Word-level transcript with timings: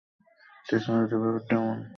টেকনোলজির 0.65 1.19
ব্যাপারটাই 1.21 1.57
এমন। 1.59 1.77